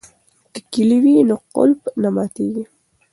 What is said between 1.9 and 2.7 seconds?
نه پاتیږي.